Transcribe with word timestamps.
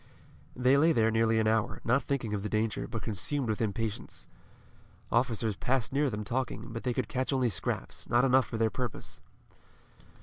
They 0.55 0.77
lay 0.77 0.93
there 0.93 1.11
nearly 1.11 1.37
an 1.39 1.45
hour, 1.47 1.79
not 1.83 2.01
thinking 2.01 2.33
of 2.33 2.41
the 2.41 2.49
danger, 2.49 2.87
but 2.87 3.03
consumed 3.03 3.47
with 3.49 3.61
impatience. 3.61 4.25
Officers 5.11 5.55
passed 5.55 5.93
near 5.93 6.09
them 6.09 6.23
talking, 6.23 6.73
but 6.73 6.81
they 6.81 6.91
could 6.95 7.07
catch 7.07 7.31
only 7.31 7.49
scraps, 7.51 8.09
not 8.09 8.25
enough 8.25 8.47
for 8.47 8.57
their 8.57 8.71
purpose. 8.71 9.21